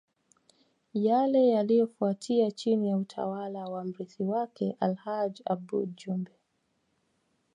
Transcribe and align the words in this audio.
Yale 0.93 1.43
yaliyofuatia 1.47 2.51
chini 2.51 2.89
ya 2.89 2.97
utawala 2.97 3.65
wa 3.65 3.83
mrithi 3.83 4.23
wake 4.23 4.75
Alhaji 4.79 5.43
Aboud 5.45 5.95
Jumbe 6.05 6.31